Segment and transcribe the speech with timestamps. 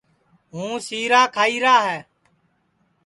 [0.53, 1.99] ہُوں سیرا کھائیرا ہے